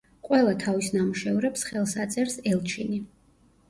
ყველა 0.29 0.53
თავის 0.63 0.87
ნამუშევრებს 0.95 1.69
ხელს 1.71 1.97
აწერს 2.09 2.43
„ელჩინი“. 2.57 3.05